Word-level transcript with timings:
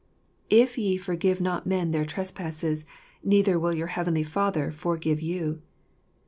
"If 0.49 0.79
ye 0.79 0.97
forgive 0.97 1.39
not 1.39 1.67
men 1.67 1.91
their 1.91 2.05
trespasses, 2.05 2.87
neither 3.23 3.59
will 3.59 3.75
your 3.75 3.85
Heavenly 3.93 4.23
Father 4.23 4.71
forgive 4.71 5.21
you." 5.21 5.61